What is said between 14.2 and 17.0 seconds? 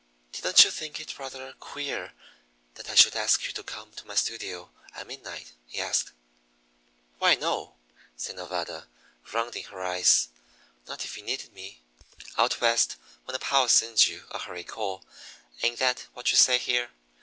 a hurry call ain't that what you say here?